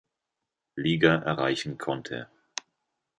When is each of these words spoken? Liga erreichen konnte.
Liga 0.77 1.13
erreichen 1.17 1.77
konnte. 1.77 2.27